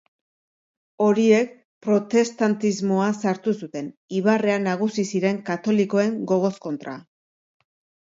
[1.07, 1.53] Horiek
[1.87, 3.93] protestantismoa sartu zuten,
[4.23, 7.01] ibarrean nagusi ziren katolikoen gogoz kontra.